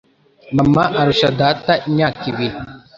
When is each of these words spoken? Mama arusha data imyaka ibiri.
Mama 0.55 0.83
arusha 0.99 1.29
data 1.41 1.71
imyaka 1.87 2.21
ibiri. 2.31 2.57